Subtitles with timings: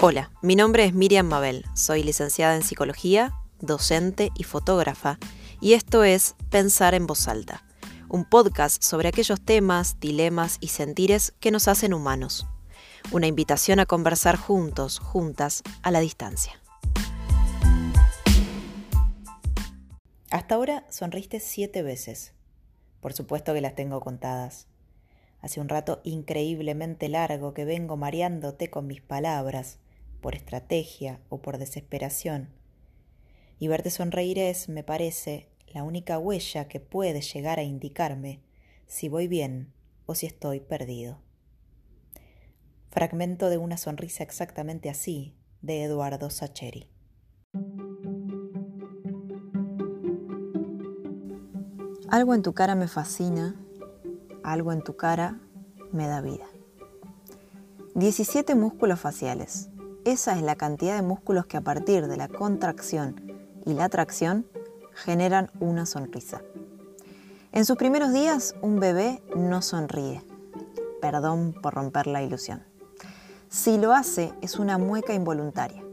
[0.00, 5.18] Hola, mi nombre es Miriam Mabel, soy licenciada en psicología, docente y fotógrafa,
[5.60, 7.64] y esto es Pensar en voz alta,
[8.08, 12.46] un podcast sobre aquellos temas, dilemas y sentires que nos hacen humanos.
[13.10, 16.62] Una invitación a conversar juntos, juntas, a la distancia.
[20.30, 22.34] Hasta ahora sonriste siete veces.
[23.00, 24.68] Por supuesto que las tengo contadas.
[25.40, 29.80] Hace un rato increíblemente largo que vengo mareándote con mis palabras,
[30.20, 32.48] por estrategia o por desesperación.
[33.58, 38.40] Y verte sonreír es, me parece, la única huella que puede llegar a indicarme
[38.86, 39.72] si voy bien
[40.06, 41.18] o si estoy perdido.
[42.90, 46.90] Fragmento de una sonrisa exactamente así de Eduardo Sacheri.
[52.08, 53.54] Algo en tu cara me fascina,
[54.42, 55.38] algo en tu cara
[55.92, 56.46] me da vida.
[57.94, 59.68] 17 músculos faciales,
[60.10, 63.20] esa es la cantidad de músculos que a partir de la contracción
[63.66, 64.46] y la tracción
[64.94, 66.40] generan una sonrisa.
[67.52, 70.24] En sus primeros días, un bebé no sonríe.
[71.02, 72.64] Perdón por romper la ilusión.
[73.50, 75.84] Si lo hace, es una mueca involuntaria.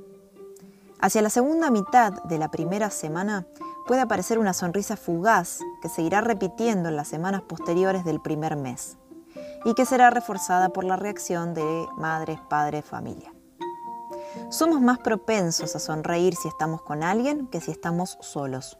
[1.02, 3.46] Hacia la segunda mitad de la primera semana
[3.86, 8.56] puede aparecer una sonrisa fugaz que se irá repitiendo en las semanas posteriores del primer
[8.56, 8.98] mes
[9.66, 13.35] y que será reforzada por la reacción de madres, padres, familia.
[14.50, 18.78] Somos más propensos a sonreír si estamos con alguien que si estamos solos.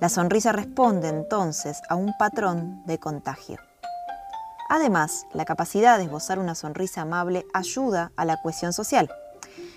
[0.00, 3.58] La sonrisa responde entonces a un patrón de contagio.
[4.68, 9.10] Además, la capacidad de esbozar una sonrisa amable ayuda a la cohesión social.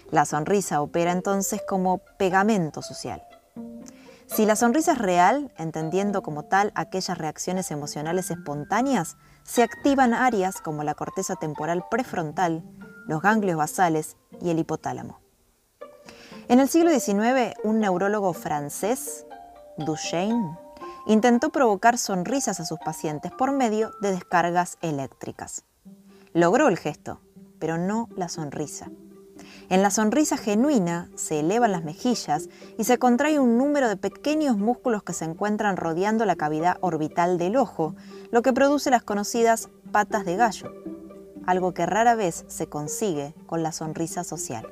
[0.09, 3.23] La sonrisa opera entonces como pegamento social.
[4.27, 10.61] Si la sonrisa es real, entendiendo como tal aquellas reacciones emocionales espontáneas, se activan áreas
[10.61, 12.63] como la corteza temporal prefrontal,
[13.07, 15.19] los ganglios basales y el hipotálamo.
[16.47, 19.25] En el siglo XIX, un neurólogo francés,
[19.77, 20.57] Duchesne,
[21.07, 25.63] intentó provocar sonrisas a sus pacientes por medio de descargas eléctricas.
[26.33, 27.19] Logró el gesto,
[27.59, 28.91] pero no la sonrisa.
[29.69, 34.57] En la sonrisa genuina se elevan las mejillas y se contrae un número de pequeños
[34.57, 37.95] músculos que se encuentran rodeando la cavidad orbital del ojo,
[38.31, 40.94] lo que produce las conocidas patas de gallo
[41.45, 44.67] algo que rara vez se consigue con la sonrisa social.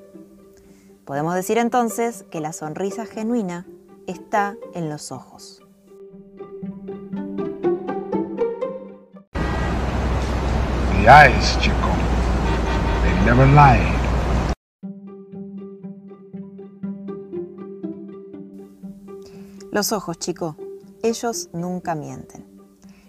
[1.06, 3.66] Podemos decir entonces que la sonrisa genuina
[4.08, 5.62] está en los ojos.
[11.04, 11.76] The eyes, chico.
[13.04, 14.04] They never lie.
[19.72, 20.56] Los ojos, chico.
[21.02, 22.46] Ellos nunca mienten.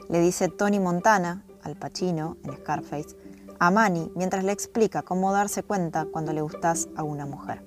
[0.08, 3.23] Le dice Tony Montana al Pacino en Scarface
[3.58, 7.62] a Manny mientras le explica cómo darse cuenta cuando le gustas a una mujer.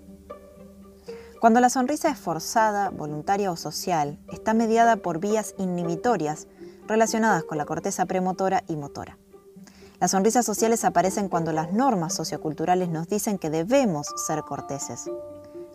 [1.39, 6.47] Cuando la sonrisa es forzada, voluntaria o social, está mediada por vías inhibitorias
[6.87, 9.17] relacionadas con la corteza premotora y motora.
[9.99, 15.09] Las sonrisas sociales aparecen cuando las normas socioculturales nos dicen que debemos ser corteses.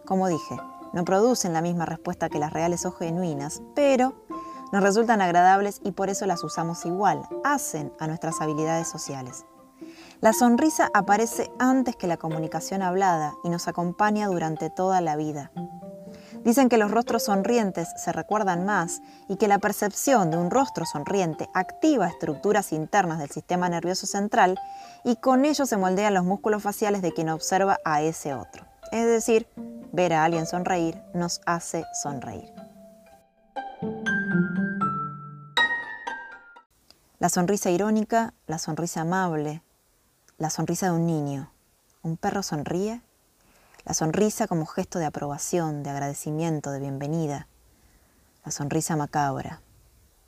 [0.05, 0.57] Como dije,
[0.93, 4.15] no producen la misma respuesta que las reales o genuinas, pero
[4.73, 9.45] nos resultan agradables y por eso las usamos igual, hacen a nuestras habilidades sociales.
[10.23, 15.51] La sonrisa aparece antes que la comunicación hablada y nos acompaña durante toda la vida.
[16.45, 20.87] Dicen que los rostros sonrientes se recuerdan más y que la percepción de un rostro
[20.87, 24.61] sonriente activa estructuras internas del sistema nervioso central
[25.03, 28.65] y con ello se moldean los músculos faciales de quien observa a ese otro.
[28.93, 29.49] Es decir,
[29.91, 32.55] ver a alguien sonreír nos hace sonreír.
[37.19, 39.65] La sonrisa irónica, la sonrisa amable,
[40.43, 41.53] la sonrisa de un niño.
[42.03, 43.01] Un perro sonríe.
[43.85, 47.47] La sonrisa como gesto de aprobación, de agradecimiento, de bienvenida.
[48.45, 49.63] La sonrisa macabra.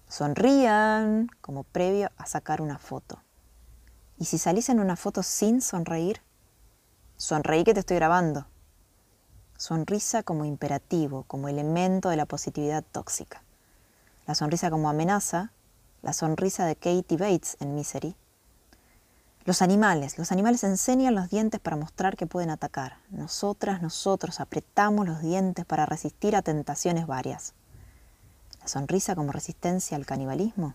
[0.06, 3.24] Sonrían como previo a sacar una foto.
[4.16, 6.22] ¿Y si salís en una foto sin sonreír?
[7.16, 8.46] Sonreí que te estoy grabando.
[9.56, 13.42] Sonrisa como imperativo, como elemento de la positividad tóxica.
[14.28, 15.50] La sonrisa como amenaza,
[16.02, 18.14] la sonrisa de Katie Bates en Misery,
[19.44, 22.96] los animales, los animales enseñan los dientes para mostrar que pueden atacar.
[23.10, 27.52] Nosotras, nosotros apretamos los dientes para resistir a tentaciones varias.
[28.62, 30.74] La sonrisa como resistencia al canibalismo.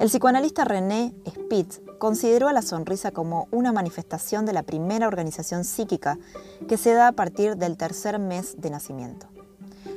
[0.00, 5.64] El psicoanalista René Spitz consideró a la sonrisa como una manifestación de la primera organización
[5.64, 6.18] psíquica
[6.68, 9.33] que se da a partir del tercer mes de nacimiento.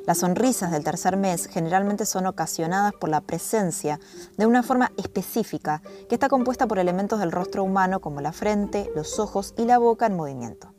[0.08, 4.00] Las sonrisas del tercer mes generalmente son ocasionadas por la presencia
[4.38, 8.90] de una forma específica que está compuesta por elementos del rostro humano como la frente,
[8.96, 10.74] los ojos y la boca en movimiento.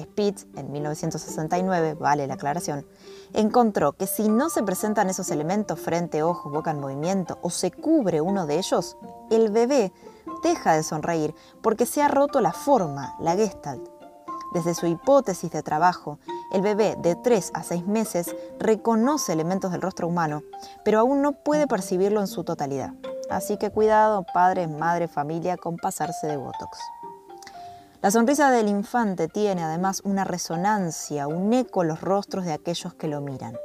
[0.00, 2.86] Spitz, en 1969, vale la aclaración,
[3.34, 7.72] encontró que si no se presentan esos elementos frente, ojos, boca en movimiento o se
[7.72, 8.96] cubre uno de ellos,
[9.30, 9.92] el bebé
[10.42, 13.86] deja de sonreír porque se ha roto la forma, la gestalt.
[14.54, 16.18] Desde su hipótesis de trabajo,
[16.52, 20.42] el bebé de 3 a 6 meses reconoce elementos del rostro humano,
[20.84, 22.92] pero aún no puede percibirlo en su totalidad.
[23.30, 26.78] Así que cuidado, padres, madre, familia, con pasarse de Botox.
[28.02, 32.94] La sonrisa del infante tiene además una resonancia, un eco en los rostros de aquellos
[32.94, 33.56] que lo miran.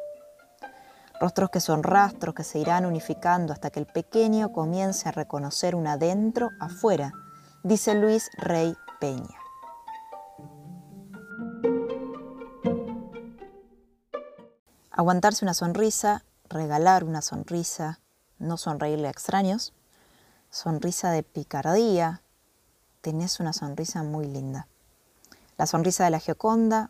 [1.20, 5.76] Rostros que son rastros que se irán unificando hasta que el pequeño comience a reconocer
[5.76, 7.12] un adentro afuera,
[7.64, 9.47] dice Luis Rey Peña.
[14.98, 18.00] Aguantarse una sonrisa, regalar una sonrisa,
[18.40, 19.72] no sonreírle a extraños,
[20.50, 22.24] sonrisa de picardía,
[23.02, 24.68] tenés una sonrisa muy linda.
[25.56, 26.90] La sonrisa de la Gioconda,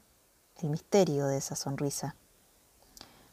[0.61, 2.15] el misterio de esa sonrisa.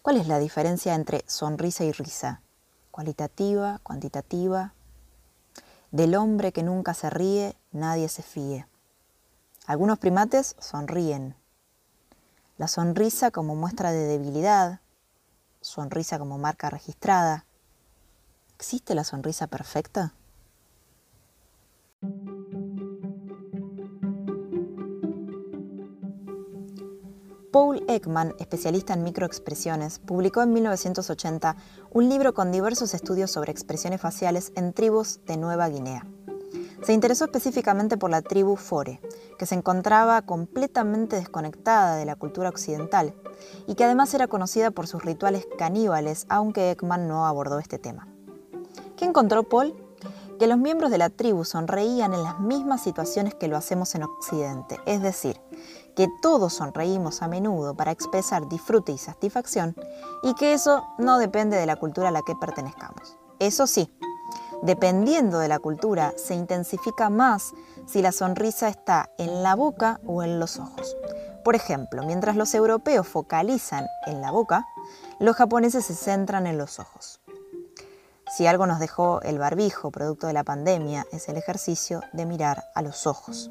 [0.02, 2.42] ¿Cuál es la diferencia entre sonrisa y risa?
[2.90, 4.74] Cualitativa, cuantitativa.
[5.92, 8.66] Del hombre que nunca se ríe, nadie se fíe.
[9.66, 11.36] Algunos primates sonríen,
[12.56, 14.80] la sonrisa como muestra de debilidad,
[15.60, 17.46] sonrisa como marca registrada.
[18.54, 20.14] ¿Existe la sonrisa perfecta?
[27.50, 31.56] Paul Ekman, especialista en microexpresiones, publicó en 1980
[31.92, 36.04] un libro con diversos estudios sobre expresiones faciales en tribus de Nueva Guinea.
[36.84, 39.00] Se interesó específicamente por la tribu Fore,
[39.38, 43.14] que se encontraba completamente desconectada de la cultura occidental
[43.66, 48.06] y que además era conocida por sus rituales caníbales, aunque Ekman no abordó este tema.
[48.98, 49.74] ¿Qué encontró Paul?
[50.38, 54.02] Que los miembros de la tribu sonreían en las mismas situaciones que lo hacemos en
[54.02, 55.40] Occidente, es decir,
[55.96, 59.74] que todos sonreímos a menudo para expresar disfrute y satisfacción
[60.22, 63.16] y que eso no depende de la cultura a la que pertenezcamos.
[63.38, 63.90] Eso sí,
[64.64, 67.52] Dependiendo de la cultura, se intensifica más
[67.86, 70.96] si la sonrisa está en la boca o en los ojos.
[71.44, 74.66] Por ejemplo, mientras los europeos focalizan en la boca,
[75.20, 77.20] los japoneses se centran en los ojos.
[78.34, 82.64] Si algo nos dejó el barbijo producto de la pandemia es el ejercicio de mirar
[82.74, 83.50] a los ojos.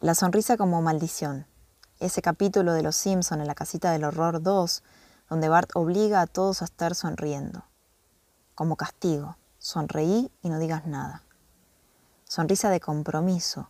[0.00, 1.46] La sonrisa como maldición.
[2.00, 4.82] Ese capítulo de Los Simpson en la casita del horror 2
[5.28, 7.64] donde Bart obliga a todos a estar sonriendo.
[8.54, 11.22] Como castigo, sonreí y no digas nada.
[12.24, 13.68] Sonrisa de compromiso.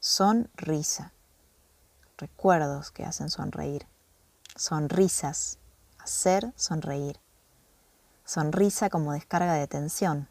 [0.00, 1.12] Sonrisa.
[2.16, 3.86] Recuerdos que hacen sonreír.
[4.56, 5.58] Sonrisas.
[5.98, 7.18] Hacer sonreír.
[8.24, 10.28] Sonrisa como descarga de tensión.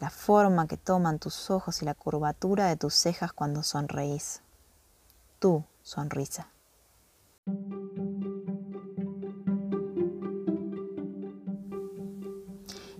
[0.00, 4.42] La forma que toman tus ojos y la curvatura de tus cejas cuando sonreís.
[5.38, 6.51] Tu sonrisa.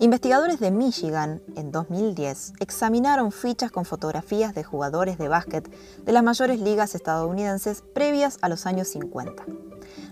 [0.02, 5.70] Investigadores de Michigan en 2010 examinaron fichas con fotografías de jugadores de básquet
[6.04, 9.44] de las mayores ligas estadounidenses previas a los años 50.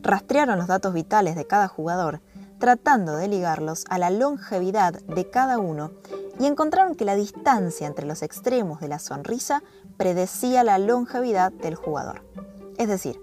[0.03, 2.21] Rastrearon los datos vitales de cada jugador,
[2.61, 5.91] tratando de ligarlos a la longevidad de cada uno
[6.39, 9.65] y encontraron que la distancia entre los extremos de la sonrisa
[9.97, 12.23] predecía la longevidad del jugador.
[12.79, 13.21] Es decir,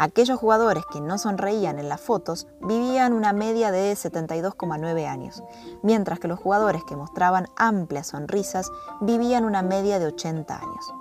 [0.00, 5.42] Aquellos jugadores que no sonreían en las fotos vivían una media de 72,9 años,
[5.82, 10.94] mientras que los jugadores que mostraban amplias sonrisas vivían una media de 80 años.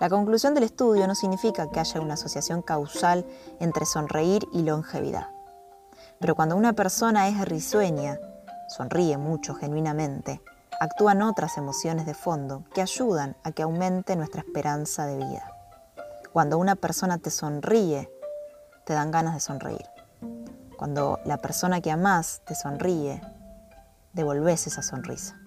[0.00, 3.26] La conclusión del estudio no significa que haya una asociación causal
[3.60, 5.28] entre sonreír y longevidad.
[6.18, 8.18] Pero cuando una persona es risueña,
[8.66, 10.40] sonríe mucho genuinamente,
[10.80, 15.52] actúan otras emociones de fondo que ayudan a que aumente nuestra esperanza de vida.
[16.32, 18.10] Cuando una persona te sonríe,
[18.84, 19.86] te dan ganas de sonreír.
[20.76, 23.20] Cuando la persona que amás te sonríe,
[24.12, 25.41] devolves esa sonrisa.